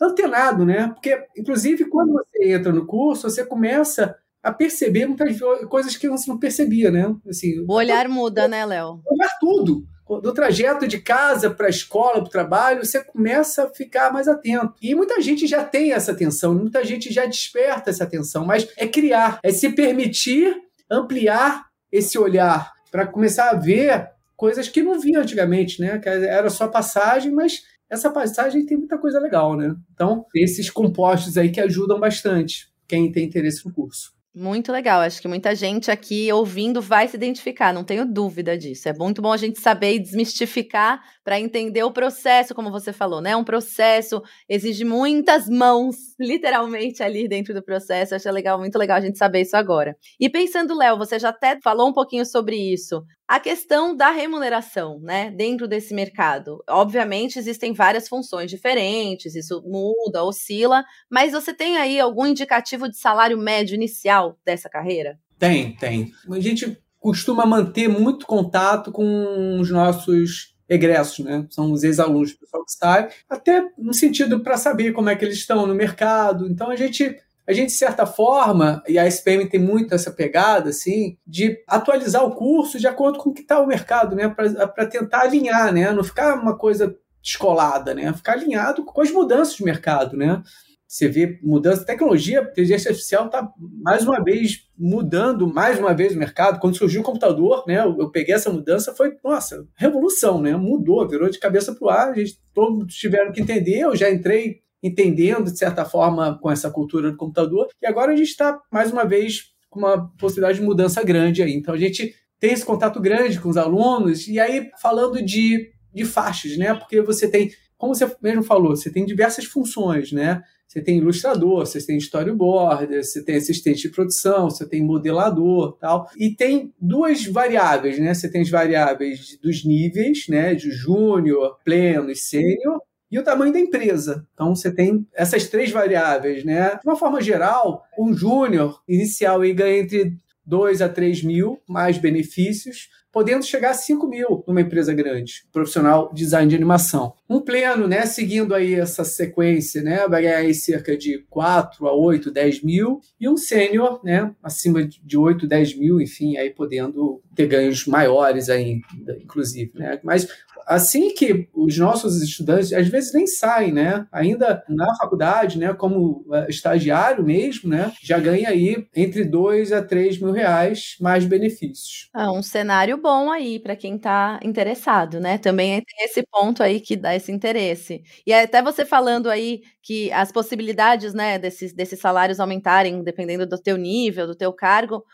antenado, 0.00 0.64
né? 0.64 0.88
Porque 0.88 1.24
inclusive 1.36 1.84
quando 1.84 2.14
você 2.14 2.52
entra 2.52 2.72
no 2.72 2.86
curso, 2.86 3.28
você 3.28 3.44
começa 3.44 4.16
a 4.42 4.52
perceber 4.52 5.06
muitas 5.06 5.38
coisas 5.68 5.96
que 5.96 6.08
você 6.08 6.30
não 6.30 6.38
percebia, 6.38 6.90
né? 6.90 7.14
Assim, 7.28 7.64
o 7.66 7.72
olhar 7.72 8.08
muda, 8.08 8.48
né, 8.48 8.64
Léo? 8.64 9.00
Olhar 9.06 9.30
tudo 9.38 9.86
do 10.06 10.34
trajeto 10.34 10.86
de 10.86 11.00
casa 11.00 11.50
para 11.50 11.66
a 11.66 11.70
escola, 11.70 12.14
para 12.14 12.24
o 12.24 12.28
trabalho, 12.28 12.84
você 12.84 13.02
começa 13.02 13.64
a 13.64 13.70
ficar 13.70 14.12
mais 14.12 14.28
atento. 14.28 14.74
E 14.80 14.94
muita 14.94 15.20
gente 15.20 15.46
já 15.46 15.64
tem 15.64 15.92
essa 15.92 16.12
atenção, 16.12 16.54
muita 16.54 16.84
gente 16.84 17.12
já 17.12 17.24
desperta 17.24 17.90
essa 17.90 18.04
atenção, 18.04 18.44
mas 18.44 18.68
é 18.76 18.86
criar, 18.86 19.38
é 19.42 19.50
se 19.50 19.70
permitir 19.70 20.54
ampliar 20.90 21.66
esse 21.90 22.18
olhar 22.18 22.72
para 22.90 23.06
começar 23.06 23.50
a 23.50 23.54
ver 23.54 24.10
coisas 24.36 24.68
que 24.68 24.82
não 24.82 25.00
via 25.00 25.20
antigamente, 25.20 25.80
né? 25.80 25.98
Que 25.98 26.08
era 26.08 26.50
só 26.50 26.68
passagem, 26.68 27.32
mas 27.32 27.62
essa 27.88 28.10
passagem 28.10 28.66
tem 28.66 28.76
muita 28.76 28.98
coisa 28.98 29.18
legal, 29.18 29.56
né? 29.56 29.74
Então, 29.92 30.26
esses 30.34 30.68
compostos 30.70 31.38
aí 31.38 31.50
que 31.50 31.60
ajudam 31.60 31.98
bastante 31.98 32.68
quem 32.86 33.10
tem 33.10 33.24
interesse 33.24 33.64
no 33.66 33.72
curso. 33.72 34.12
Muito 34.36 34.72
legal. 34.72 35.00
Acho 35.00 35.22
que 35.22 35.28
muita 35.28 35.54
gente 35.54 35.92
aqui 35.92 36.32
ouvindo 36.32 36.82
vai 36.82 37.06
se 37.06 37.14
identificar, 37.16 37.72
não 37.72 37.84
tenho 37.84 38.04
dúvida 38.04 38.58
disso. 38.58 38.88
É 38.88 38.92
muito 38.92 39.22
bom 39.22 39.30
a 39.32 39.36
gente 39.36 39.60
saber 39.60 39.94
e 39.94 39.98
desmistificar 40.00 41.00
para 41.22 41.38
entender 41.38 41.84
o 41.84 41.92
processo, 41.92 42.52
como 42.52 42.68
você 42.68 42.92
falou, 42.92 43.20
né? 43.20 43.36
Um 43.36 43.44
processo 43.44 44.20
exige 44.48 44.84
muitas 44.84 45.48
mãos, 45.48 45.94
literalmente, 46.18 47.00
ali 47.00 47.28
dentro 47.28 47.54
do 47.54 47.62
processo. 47.62 48.16
Acho 48.16 48.28
legal, 48.32 48.58
muito 48.58 48.76
legal 48.76 48.96
a 48.96 49.00
gente 49.00 49.16
saber 49.18 49.42
isso 49.42 49.56
agora. 49.56 49.96
E 50.18 50.28
pensando, 50.28 50.76
Léo, 50.76 50.98
você 50.98 51.16
já 51.16 51.28
até 51.28 51.60
falou 51.62 51.88
um 51.88 51.92
pouquinho 51.92 52.26
sobre 52.26 52.56
isso. 52.56 53.04
A 53.26 53.40
questão 53.40 53.96
da 53.96 54.10
remuneração, 54.10 55.00
né, 55.00 55.30
dentro 55.30 55.66
desse 55.66 55.94
mercado. 55.94 56.62
Obviamente, 56.68 57.38
existem 57.38 57.72
várias 57.72 58.06
funções 58.06 58.50
diferentes, 58.50 59.34
isso 59.34 59.62
muda, 59.66 60.22
oscila, 60.22 60.84
mas 61.10 61.32
você 61.32 61.54
tem 61.54 61.78
aí 61.78 61.98
algum 61.98 62.26
indicativo 62.26 62.88
de 62.88 62.98
salário 62.98 63.38
médio 63.38 63.74
inicial 63.74 64.38
dessa 64.44 64.68
carreira? 64.68 65.18
Tem, 65.38 65.74
tem. 65.76 66.12
A 66.30 66.40
gente 66.40 66.78
costuma 66.98 67.46
manter 67.46 67.88
muito 67.88 68.26
contato 68.26 68.92
com 68.92 69.58
os 69.58 69.70
nossos 69.70 70.54
egressos, 70.68 71.24
né? 71.24 71.46
São 71.50 71.72
os 71.72 71.82
ex-alunos, 71.82 72.32
pessoal 72.32 72.64
que 72.64 73.14
até 73.28 73.68
no 73.78 73.92
sentido 73.92 74.40
para 74.40 74.56
saber 74.56 74.92
como 74.92 75.10
é 75.10 75.16
que 75.16 75.24
eles 75.24 75.36
estão 75.36 75.66
no 75.66 75.74
mercado. 75.74 76.46
Então 76.46 76.70
a 76.70 76.76
gente 76.76 77.16
a 77.46 77.52
gente, 77.52 77.68
de 77.68 77.76
certa 77.76 78.06
forma, 78.06 78.82
e 78.88 78.98
a 78.98 79.06
SPM 79.06 79.48
tem 79.48 79.60
muito 79.60 79.94
essa 79.94 80.10
pegada, 80.10 80.70
assim, 80.70 81.18
de 81.26 81.58
atualizar 81.68 82.24
o 82.24 82.34
curso 82.34 82.78
de 82.78 82.86
acordo 82.86 83.18
com 83.18 83.30
o 83.30 83.34
que 83.34 83.42
está 83.42 83.60
o 83.60 83.66
mercado, 83.66 84.16
né? 84.16 84.28
Para 84.28 84.86
tentar 84.86 85.22
alinhar, 85.22 85.72
né? 85.72 85.92
Não 85.92 86.02
ficar 86.02 86.34
uma 86.40 86.56
coisa 86.56 86.96
descolada, 87.22 87.94
né? 87.94 88.12
Ficar 88.14 88.32
alinhado 88.32 88.84
com 88.84 89.00
as 89.00 89.10
mudanças 89.10 89.56
do 89.56 89.64
mercado, 89.64 90.16
né? 90.16 90.42
Você 90.86 91.08
vê 91.08 91.40
mudança, 91.42 91.84
tecnologia, 91.84 92.40
inteligência 92.40 92.90
artificial 92.90 93.26
está 93.26 93.50
mais 93.82 94.06
uma 94.06 94.22
vez 94.22 94.68
mudando 94.78 95.52
mais 95.52 95.78
uma 95.78 95.92
vez 95.92 96.14
o 96.14 96.18
mercado. 96.18 96.60
Quando 96.60 96.76
surgiu 96.76 97.00
o 97.00 97.04
computador, 97.04 97.64
né, 97.66 97.80
eu, 97.80 98.10
peguei 98.10 98.34
essa 98.34 98.50
mudança, 98.50 98.94
foi, 98.94 99.16
nossa, 99.24 99.66
revolução, 99.76 100.40
né? 100.40 100.56
Mudou, 100.56 101.08
virou 101.08 101.28
de 101.28 101.38
cabeça 101.38 101.74
para 101.74 101.84
o 101.84 101.90
ar, 101.90 102.10
a 102.10 102.14
gente, 102.14 102.38
todos 102.52 102.94
tiveram 102.94 103.32
que 103.32 103.40
entender, 103.40 103.80
eu 103.80 103.96
já 103.96 104.10
entrei 104.10 104.63
entendendo, 104.84 105.50
de 105.50 105.58
certa 105.58 105.82
forma, 105.86 106.38
com 106.38 106.50
essa 106.50 106.70
cultura 106.70 107.10
do 107.10 107.16
computador. 107.16 107.68
E 107.82 107.86
agora 107.86 108.12
a 108.12 108.16
gente 108.16 108.28
está, 108.28 108.60
mais 108.70 108.92
uma 108.92 109.04
vez, 109.04 109.54
com 109.70 109.78
uma 109.78 110.08
possibilidade 110.18 110.60
de 110.60 110.64
mudança 110.64 111.02
grande 111.02 111.42
aí. 111.42 111.54
Então 111.54 111.74
a 111.74 111.78
gente 111.78 112.14
tem 112.38 112.52
esse 112.52 112.66
contato 112.66 113.00
grande 113.00 113.40
com 113.40 113.48
os 113.48 113.56
alunos, 113.56 114.28
e 114.28 114.38
aí 114.38 114.70
falando 114.82 115.24
de, 115.24 115.70
de 115.92 116.04
faixas, 116.04 116.58
né? 116.58 116.74
Porque 116.74 117.00
você 117.00 117.26
tem, 117.26 117.50
como 117.78 117.94
você 117.94 118.14
mesmo 118.22 118.42
falou, 118.42 118.76
você 118.76 118.90
tem 118.90 119.06
diversas 119.06 119.46
funções, 119.46 120.12
né? 120.12 120.42
Você 120.68 120.82
tem 120.82 120.98
ilustrador, 120.98 121.64
você 121.64 121.80
tem 121.84 121.96
storyboarder, 121.96 123.02
você 123.02 123.24
tem 123.24 123.36
assistente 123.36 123.82
de 123.82 123.90
produção, 123.90 124.50
você 124.50 124.68
tem 124.68 124.82
modelador, 124.82 125.78
tal. 125.78 126.10
E 126.18 126.34
tem 126.34 126.74
duas 126.78 127.24
variáveis, 127.24 127.98
né? 127.98 128.12
Você 128.12 128.30
tem 128.30 128.42
as 128.42 128.50
variáveis 128.50 129.38
dos 129.42 129.64
níveis, 129.64 130.26
né? 130.28 130.54
De 130.54 130.70
júnior, 130.70 131.56
pleno 131.64 132.10
e 132.10 132.16
sênior 132.16 132.80
e 133.14 133.18
o 133.18 133.22
tamanho 133.22 133.52
da 133.52 133.60
empresa. 133.60 134.26
Então 134.34 134.56
você 134.56 134.74
tem 134.74 135.06
essas 135.14 135.46
três 135.46 135.70
variáveis, 135.70 136.44
né? 136.44 136.70
De 136.70 136.80
uma 136.84 136.96
forma 136.96 137.22
geral, 137.22 137.84
um 137.96 138.12
júnior 138.12 138.82
inicial 138.88 139.38
ganha 139.54 139.78
entre 139.78 140.18
2 140.44 140.82
a 140.82 140.88
3 140.88 141.22
mil 141.22 141.62
mais 141.68 141.96
benefícios, 141.96 142.88
podendo 143.12 143.44
chegar 143.44 143.70
a 143.70 143.74
5 143.74 144.08
mil 144.08 144.42
numa 144.48 144.60
empresa 144.60 144.92
grande, 144.92 145.44
profissional 145.52 146.12
design 146.12 146.50
de 146.50 146.56
animação. 146.56 147.14
Um 147.30 147.40
pleno, 147.40 147.86
né, 147.86 148.04
seguindo 148.04 148.52
aí 148.52 148.74
essa 148.74 149.04
sequência, 149.04 149.80
né, 149.80 150.08
vai 150.08 150.22
ganhar 150.22 150.38
aí 150.38 150.52
cerca 150.52 150.96
de 150.96 151.24
4 151.30 151.86
a 151.86 151.94
8, 151.94 152.32
10 152.32 152.64
mil, 152.64 153.00
e 153.20 153.28
um 153.28 153.36
sênior, 153.36 154.00
né, 154.02 154.34
acima 154.42 154.82
de 154.82 155.16
8, 155.16 155.46
10 155.46 155.78
mil, 155.78 156.00
enfim, 156.00 156.36
aí 156.36 156.50
podendo 156.50 157.22
ter 157.36 157.46
ganhos 157.46 157.86
maiores 157.86 158.50
aí, 158.50 158.80
inclusive, 159.22 159.70
né. 159.76 160.00
Mas 160.02 160.26
assim 160.66 161.14
que 161.14 161.48
os 161.54 161.76
nossos 161.78 162.22
estudantes, 162.22 162.72
às 162.72 162.88
vezes 162.88 163.12
nem 163.12 163.26
saem, 163.26 163.72
né? 163.72 164.06
Ainda 164.12 164.62
na 164.68 164.94
faculdade, 164.96 165.58
né? 165.58 165.72
Como 165.74 166.24
é, 166.32 166.48
estagiário 166.48 167.24
mesmo, 167.24 167.68
né? 167.70 167.92
Já 168.02 168.18
ganha 168.18 168.48
aí 168.48 168.86
entre 168.94 169.24
2 169.24 169.72
a 169.72 169.82
3 169.82 170.18
mil 170.18 170.32
reais 170.32 170.96
mais 171.00 171.24
benefícios. 171.24 172.08
Ah, 172.12 172.32
um 172.32 172.42
cenário 172.42 172.96
bom 172.96 173.30
aí 173.30 173.58
para 173.58 173.76
quem 173.76 173.96
está 173.96 174.38
interessado, 174.42 175.20
né? 175.20 175.38
Também 175.38 175.82
tem 175.82 176.04
esse 176.04 176.22
ponto 176.30 176.62
aí 176.62 176.80
que 176.80 176.96
dá 176.96 177.14
esse 177.14 177.32
interesse. 177.32 178.02
E 178.26 178.32
até 178.32 178.62
você 178.62 178.84
falando 178.84 179.30
aí 179.30 179.62
que 179.82 180.10
as 180.12 180.32
possibilidades, 180.32 181.12
né, 181.12 181.38
desses, 181.38 181.72
desses 181.74 182.00
salários 182.00 182.40
aumentarem 182.40 183.02
dependendo 183.02 183.46
do 183.46 183.60
teu 183.60 183.76
nível, 183.76 184.26
do 184.26 184.34
teu 184.34 184.52
cargo, 184.52 185.04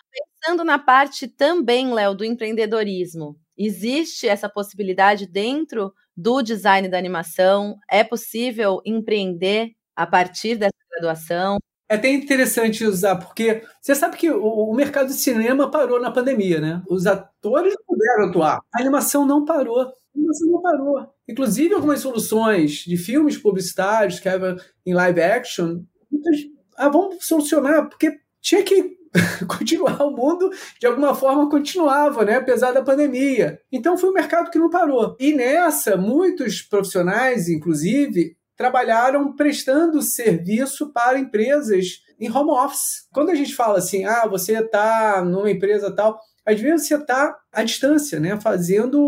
pensando 0.40 0.64
na 0.64 0.78
parte 0.78 1.26
também, 1.26 1.92
Léo, 1.92 2.14
do 2.14 2.24
empreendedorismo. 2.24 3.36
Existe 3.62 4.26
essa 4.26 4.48
possibilidade 4.48 5.26
dentro 5.26 5.92
do 6.16 6.40
design 6.40 6.88
da 6.88 6.96
animação? 6.96 7.76
É 7.90 8.02
possível 8.02 8.80
empreender 8.86 9.72
a 9.94 10.06
partir 10.06 10.56
dessa 10.56 10.72
graduação? 10.90 11.58
É 11.86 11.96
até 11.96 12.08
interessante 12.08 12.86
usar, 12.86 13.16
porque 13.16 13.62
você 13.78 13.94
sabe 13.94 14.16
que 14.16 14.30
o, 14.30 14.72
mercado 14.72 15.08
de 15.08 15.12
cinema 15.12 15.70
parou 15.70 16.00
na 16.00 16.10
pandemia, 16.10 16.58
né? 16.58 16.82
Os 16.88 17.06
atores 17.06 17.74
puderam 17.86 18.30
atuar. 18.30 18.60
A 18.74 18.80
animação 18.80 19.26
não 19.26 19.44
parou. 19.44 19.80
A 19.80 19.92
animação 20.16 20.52
não 20.52 20.62
parou. 20.62 21.14
Inclusive, 21.28 21.74
algumas 21.74 22.00
soluções 22.00 22.76
de 22.86 22.96
filmes 22.96 23.36
publicitários 23.36 24.18
que 24.18 24.28
eram 24.28 24.56
em 24.86 24.94
live 24.94 25.20
action, 25.20 25.82
muitas, 26.10 26.36
ah, 26.78 26.88
vamos 26.88 27.26
solucionar, 27.26 27.90
porque 27.90 28.20
tinha 28.40 28.62
que 28.62 28.99
continuar 29.48 30.02
o 30.02 30.10
mundo 30.10 30.50
de 30.78 30.86
alguma 30.86 31.14
forma 31.14 31.48
continuava, 31.48 32.24
né, 32.24 32.36
apesar 32.36 32.72
da 32.72 32.82
pandemia. 32.82 33.60
Então 33.70 33.98
foi 33.98 34.10
um 34.10 34.14
mercado 34.14 34.50
que 34.50 34.58
não 34.58 34.70
parou. 34.70 35.16
E 35.18 35.32
nessa 35.32 35.96
muitos 35.96 36.62
profissionais, 36.62 37.48
inclusive, 37.48 38.36
trabalharam 38.56 39.34
prestando 39.34 40.02
serviço 40.02 40.92
para 40.92 41.18
empresas 41.18 42.02
em 42.20 42.30
home 42.30 42.50
office. 42.50 43.06
Quando 43.12 43.30
a 43.30 43.34
gente 43.34 43.54
fala 43.54 43.78
assim, 43.78 44.04
ah, 44.04 44.26
você 44.28 44.58
está 44.58 45.24
numa 45.24 45.50
empresa 45.50 45.90
tal, 45.94 46.20
às 46.46 46.60
vezes 46.60 46.86
você 46.86 46.96
está 46.96 47.36
à 47.52 47.64
distância, 47.64 48.20
né, 48.20 48.38
fazendo 48.40 49.00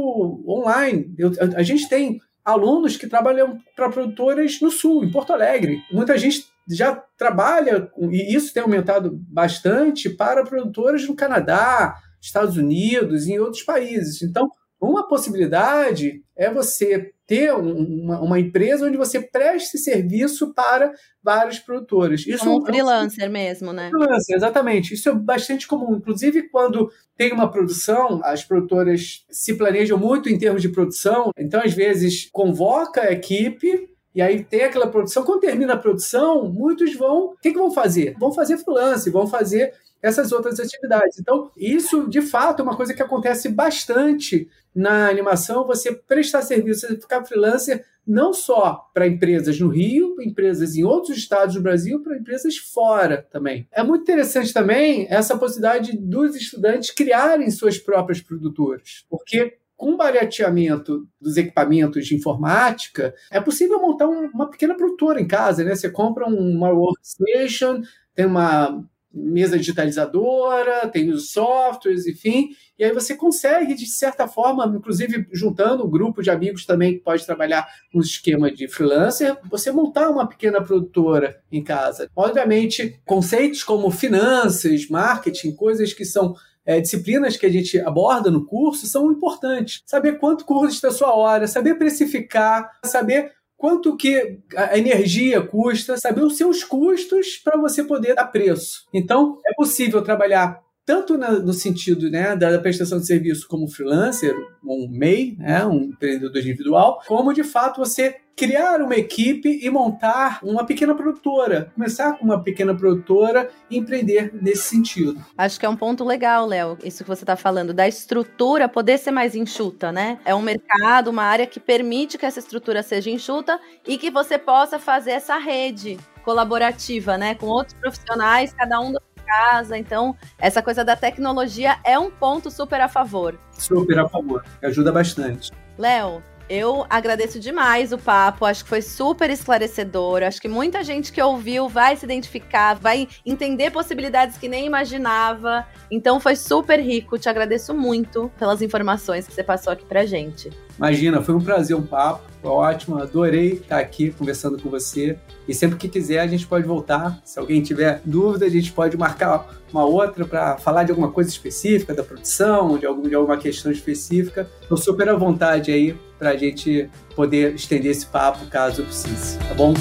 online. 0.46 1.14
Eu, 1.18 1.32
a 1.54 1.62
gente 1.62 1.88
tem 1.88 2.18
alunos 2.44 2.96
que 2.96 3.06
trabalham 3.06 3.58
para 3.76 3.88
produtoras 3.88 4.60
no 4.60 4.70
Sul, 4.70 5.04
em 5.04 5.10
Porto 5.10 5.32
Alegre. 5.32 5.82
Muita 5.92 6.16
gente 6.18 6.46
já 6.68 6.94
trabalha, 7.16 7.90
e 8.10 8.34
isso 8.34 8.52
tem 8.52 8.62
aumentado 8.62 9.18
bastante, 9.28 10.10
para 10.10 10.44
produtoras 10.44 11.06
no 11.06 11.16
Canadá, 11.16 11.96
Estados 12.20 12.56
Unidos 12.56 13.26
e 13.26 13.32
em 13.32 13.38
outros 13.38 13.62
países. 13.62 14.22
Então, 14.22 14.48
Uma 14.80 15.06
possibilidade 15.06 16.24
é 16.36 16.50
você 16.50 17.12
ter 17.24 17.54
uma, 17.54 18.20
uma, 18.20 18.40
empresa 18.40 18.84
onde 18.84 18.96
você 18.96 19.20
preste 19.20 19.78
serviço 19.78 20.52
para 20.52 20.92
vários 21.22 21.60
produtores. 21.60 22.26
Isso 22.26 22.44
Como 22.44 22.60
um 22.60 22.66
freelancer 22.66 23.24
é 23.24 23.28
um, 23.28 23.32
mesmo, 23.32 23.72
né? 23.72 23.90
Freelancer, 23.90 24.36
exatamente. 24.36 24.92
Isso 24.92 25.08
é 25.08 25.14
bastante 25.14 25.68
comum. 25.68 25.94
Inclusive, 25.94 26.48
quando 26.48 26.90
tem 27.16 27.32
uma 27.32 27.48
produção, 27.48 28.20
as 28.24 28.42
produtoras 28.42 29.24
se 29.30 29.54
planejam 29.54 29.96
muito 29.96 30.28
em 30.28 30.36
termos 30.36 30.60
de 30.60 30.68
produção, 30.68 31.30
então, 31.38 31.62
às 31.62 31.72
vezes, 31.72 32.28
convoca 32.32 33.02
a 33.02 33.12
equipe 33.12 33.88
e 34.14 34.20
aí 34.20 34.44
tem 34.44 34.62
aquela 34.64 34.86
produção. 34.86 35.24
Quando 35.24 35.40
termina 35.40 35.74
a 35.74 35.78
produção, 35.78 36.48
muitos 36.48 36.94
vão. 36.94 37.30
O 37.30 37.36
que, 37.40 37.52
que 37.52 37.58
vão 37.58 37.70
fazer? 37.70 38.14
Vão 38.18 38.32
fazer 38.32 38.58
freelance, 38.58 39.10
vão 39.10 39.26
fazer 39.26 39.72
essas 40.02 40.32
outras 40.32 40.58
atividades. 40.58 41.18
Então, 41.18 41.50
isso 41.56 42.08
de 42.08 42.20
fato 42.20 42.60
é 42.60 42.62
uma 42.62 42.76
coisa 42.76 42.92
que 42.92 43.02
acontece 43.02 43.48
bastante 43.48 44.48
na 44.74 45.08
animação, 45.08 45.66
você 45.66 45.92
prestar 45.92 46.42
serviço, 46.42 46.86
você 46.86 46.96
ficar 46.96 47.24
freelancer 47.24 47.84
não 48.06 48.32
só 48.32 48.90
para 48.92 49.06
empresas 49.06 49.60
no 49.60 49.68
Rio, 49.68 50.16
empresas 50.20 50.76
em 50.76 50.82
outros 50.82 51.16
estados 51.16 51.54
do 51.54 51.62
Brasil, 51.62 52.00
para 52.00 52.16
empresas 52.16 52.56
fora 52.56 53.26
também. 53.30 53.68
É 53.70 53.82
muito 53.82 54.02
interessante 54.02 54.52
também 54.52 55.06
essa 55.08 55.38
possibilidade 55.38 55.96
dos 55.96 56.34
estudantes 56.34 56.90
criarem 56.90 57.50
suas 57.50 57.78
próprias 57.78 58.20
produtoras, 58.20 59.04
porque 59.08 59.58
com 59.82 59.96
barateamento 59.96 61.08
dos 61.20 61.36
equipamentos 61.36 62.06
de 62.06 62.14
informática, 62.14 63.12
é 63.32 63.40
possível 63.40 63.80
montar 63.80 64.06
um, 64.06 64.30
uma 64.32 64.48
pequena 64.48 64.76
produtora 64.76 65.20
em 65.20 65.26
casa, 65.26 65.64
né? 65.64 65.74
Você 65.74 65.90
compra 65.90 66.24
uma 66.24 66.70
workstation, 66.70 67.82
tem 68.14 68.24
uma 68.24 68.80
mesa 69.12 69.58
digitalizadora, 69.58 70.86
tem 70.86 71.10
os 71.10 71.32
softwares, 71.32 72.06
enfim, 72.06 72.50
e 72.78 72.84
aí 72.84 72.92
você 72.92 73.16
consegue, 73.16 73.74
de 73.74 73.86
certa 73.86 74.28
forma, 74.28 74.64
inclusive 74.66 75.26
juntando 75.32 75.84
um 75.84 75.90
grupo 75.90 76.22
de 76.22 76.30
amigos 76.30 76.64
também 76.64 76.94
que 76.94 77.00
pode 77.00 77.26
trabalhar 77.26 77.66
no 77.92 78.02
esquema 78.02 78.52
de 78.52 78.68
freelancer, 78.68 79.36
você 79.50 79.72
montar 79.72 80.10
uma 80.10 80.28
pequena 80.28 80.62
produtora 80.62 81.42
em 81.50 81.62
casa. 81.62 82.08
Obviamente, 82.14 83.00
conceitos 83.04 83.64
como 83.64 83.90
finanças, 83.90 84.88
marketing, 84.88 85.56
coisas 85.56 85.92
que 85.92 86.04
são 86.04 86.36
é, 86.64 86.80
disciplinas 86.80 87.36
que 87.36 87.46
a 87.46 87.50
gente 87.50 87.78
aborda 87.80 88.30
no 88.30 88.44
curso 88.46 88.86
são 88.86 89.10
importantes. 89.10 89.82
Saber 89.86 90.18
quanto 90.18 90.44
custa 90.44 90.88
a 90.88 90.92
sua 90.92 91.14
hora, 91.14 91.46
saber 91.46 91.76
precificar, 91.76 92.70
saber 92.84 93.32
quanto 93.56 93.96
que 93.96 94.40
a 94.56 94.76
energia 94.76 95.40
custa, 95.40 95.96
saber 95.96 96.22
os 96.24 96.36
seus 96.36 96.64
custos 96.64 97.36
para 97.36 97.56
você 97.56 97.84
poder 97.84 98.14
dar 98.14 98.26
preço. 98.26 98.86
Então, 98.92 99.38
é 99.46 99.54
possível 99.54 100.02
trabalhar 100.02 100.60
tanto 100.84 101.16
no 101.16 101.52
sentido 101.52 102.10
né, 102.10 102.34
da 102.34 102.58
prestação 102.58 102.98
de 102.98 103.06
serviço 103.06 103.46
como 103.46 103.68
freelancer, 103.68 104.34
um 104.64 104.88
MEI, 104.90 105.36
né, 105.38 105.64
um 105.64 105.84
empreendedor 105.84 106.36
individual, 106.36 107.00
como 107.06 107.32
de 107.32 107.44
fato 107.44 107.78
você 107.78 108.16
criar 108.36 108.80
uma 108.80 108.94
equipe 108.94 109.60
e 109.62 109.70
montar 109.70 110.40
uma 110.42 110.64
pequena 110.64 110.94
produtora. 110.94 111.70
Começar 111.74 112.12
com 112.14 112.24
uma 112.24 112.42
pequena 112.42 112.74
produtora 112.74 113.50
e 113.70 113.78
empreender 113.78 114.32
nesse 114.40 114.62
sentido. 114.62 115.22
Acho 115.36 115.58
que 115.58 115.66
é 115.66 115.68
um 115.68 115.76
ponto 115.76 116.04
legal, 116.04 116.46
Léo, 116.46 116.78
isso 116.82 117.04
que 117.04 117.08
você 117.08 117.22
está 117.22 117.36
falando, 117.36 117.72
da 117.72 117.86
estrutura 117.86 118.68
poder 118.68 118.98
ser 118.98 119.10
mais 119.10 119.34
enxuta, 119.34 119.92
né? 119.92 120.18
É 120.24 120.34
um 120.34 120.42
mercado, 120.42 121.08
uma 121.08 121.24
área 121.24 121.46
que 121.46 121.60
permite 121.60 122.18
que 122.18 122.26
essa 122.26 122.38
estrutura 122.38 122.82
seja 122.82 123.10
enxuta 123.10 123.60
e 123.86 123.98
que 123.98 124.10
você 124.10 124.38
possa 124.38 124.78
fazer 124.78 125.12
essa 125.12 125.36
rede 125.38 125.98
colaborativa, 126.24 127.18
né, 127.18 127.34
com 127.34 127.46
outros 127.46 127.74
profissionais, 127.74 128.52
cada 128.52 128.80
um 128.80 128.94
casa. 129.32 129.78
Então, 129.78 130.14
essa 130.38 130.62
coisa 130.62 130.84
da 130.84 130.94
tecnologia 130.94 131.78
é 131.84 131.98
um 131.98 132.10
ponto 132.10 132.50
super 132.50 132.80
a 132.80 132.88
favor. 132.88 133.38
Super 133.52 133.98
a 133.98 134.08
favor, 134.08 134.44
ajuda 134.62 134.92
bastante. 134.92 135.50
Léo, 135.78 136.22
eu 136.48 136.86
agradeço 136.88 137.38
demais 137.38 137.92
o 137.92 137.98
papo, 137.98 138.44
acho 138.44 138.64
que 138.64 138.68
foi 138.68 138.82
super 138.82 139.30
esclarecedor. 139.30 140.22
Acho 140.22 140.40
que 140.40 140.48
muita 140.48 140.82
gente 140.82 141.12
que 141.12 141.20
ouviu 141.22 141.68
vai 141.68 141.96
se 141.96 142.04
identificar, 142.04 142.74
vai 142.74 143.08
entender 143.24 143.70
possibilidades 143.70 144.36
que 144.36 144.48
nem 144.48 144.66
imaginava. 144.66 145.66
Então 145.90 146.18
foi 146.20 146.36
super 146.36 146.80
rico. 146.80 147.18
Te 147.18 147.28
agradeço 147.28 147.74
muito 147.74 148.30
pelas 148.38 148.62
informações 148.62 149.26
que 149.26 149.34
você 149.34 149.44
passou 149.44 149.72
aqui 149.72 149.84
pra 149.84 150.04
gente. 150.04 150.50
Imagina, 150.76 151.22
foi 151.22 151.34
um 151.34 151.40
prazer 151.40 151.76
um 151.76 151.82
papo, 151.82 152.24
ótimo, 152.48 152.98
adorei 152.98 153.54
estar 153.54 153.78
aqui 153.78 154.10
conversando 154.10 154.60
com 154.60 154.68
você. 154.68 155.18
E 155.46 155.54
sempre 155.54 155.76
que 155.76 155.88
quiser 155.88 156.20
a 156.20 156.26
gente 156.26 156.46
pode 156.46 156.66
voltar. 156.66 157.20
Se 157.24 157.38
alguém 157.38 157.62
tiver 157.62 158.00
dúvida, 158.04 158.46
a 158.46 158.50
gente 158.50 158.72
pode 158.72 158.96
marcar 158.96 159.48
uma 159.72 159.84
outra 159.84 160.24
para 160.24 160.56
falar 160.58 160.84
de 160.84 160.90
alguma 160.90 161.10
coisa 161.10 161.30
específica 161.30 161.94
da 161.94 162.02
produção, 162.02 162.76
de, 162.78 162.86
algum, 162.86 163.02
de 163.02 163.14
alguma 163.14 163.36
questão 163.36 163.70
específica. 163.70 164.48
Estou 164.60 164.76
super 164.76 165.08
à 165.08 165.14
vontade 165.14 165.70
aí 165.70 165.96
para 166.18 166.30
a 166.30 166.36
gente 166.36 166.88
poder 167.16 167.54
estender 167.54 167.90
esse 167.90 168.06
papo 168.06 168.46
caso 168.46 168.82
precise, 168.84 169.38
tá 169.38 169.54
bom? 169.54 169.74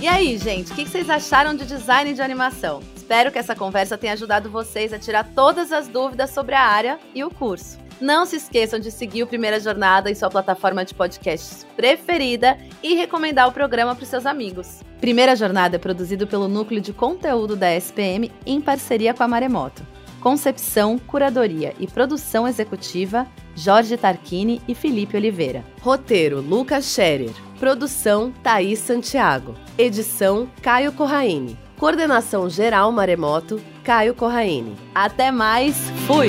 E 0.00 0.06
aí, 0.06 0.36
gente, 0.36 0.70
o 0.70 0.74
que 0.74 0.86
vocês 0.86 1.08
acharam 1.08 1.56
de 1.56 1.64
design 1.64 2.12
de 2.12 2.20
animação? 2.20 2.93
Espero 3.04 3.30
que 3.30 3.38
essa 3.38 3.54
conversa 3.54 3.98
tenha 3.98 4.14
ajudado 4.14 4.48
vocês 4.48 4.90
a 4.90 4.98
tirar 4.98 5.28
todas 5.34 5.72
as 5.72 5.86
dúvidas 5.86 6.30
sobre 6.30 6.54
a 6.54 6.62
área 6.62 6.98
e 7.14 7.22
o 7.22 7.28
curso. 7.28 7.78
Não 8.00 8.24
se 8.24 8.36
esqueçam 8.36 8.80
de 8.80 8.90
seguir 8.90 9.22
o 9.22 9.26
Primeira 9.26 9.60
Jornada 9.60 10.10
em 10.10 10.14
sua 10.14 10.30
plataforma 10.30 10.86
de 10.86 10.94
podcasts 10.94 11.66
preferida 11.76 12.56
e 12.82 12.94
recomendar 12.94 13.46
o 13.46 13.52
programa 13.52 13.94
para 13.94 14.06
seus 14.06 14.24
amigos. 14.24 14.80
Primeira 15.02 15.36
Jornada 15.36 15.76
é 15.76 15.78
produzido 15.78 16.26
pelo 16.26 16.48
Núcleo 16.48 16.80
de 16.80 16.94
Conteúdo 16.94 17.54
da 17.54 17.70
SPM 17.76 18.32
em 18.46 18.58
parceria 18.58 19.12
com 19.12 19.22
a 19.22 19.28
Maremoto. 19.28 19.86
Concepção, 20.18 20.98
curadoria 20.98 21.74
e 21.78 21.86
produção 21.86 22.48
executiva, 22.48 23.26
Jorge 23.54 23.98
Tarquini 23.98 24.62
e 24.66 24.74
Felipe 24.74 25.14
Oliveira. 25.14 25.62
Roteiro, 25.82 26.40
Lucas 26.40 26.86
Scherer. 26.86 27.34
Produção, 27.60 28.32
Thaís 28.42 28.78
Santiago. 28.78 29.54
Edição, 29.76 30.48
Caio 30.62 30.90
Corraine. 30.90 31.63
Coordenação 31.78 32.48
geral 32.48 32.90
Maremoto, 32.92 33.60
Caio 33.82 34.14
Corraine. 34.14 34.76
Até 34.94 35.30
mais, 35.30 35.76
fui! 36.06 36.28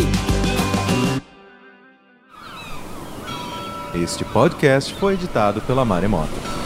Este 3.93 4.25
podcast 4.25 4.93
foi 4.95 5.13
editado 5.13 5.61
pela 5.61 5.85
Maremoto. 5.85 6.64